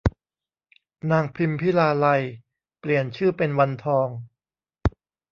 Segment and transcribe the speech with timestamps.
[1.11, 2.23] นางพิมพิลาไลย
[2.79, 4.07] เปลี่ยนชื่อเป็นวันทอง